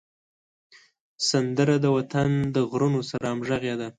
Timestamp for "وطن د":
1.97-2.57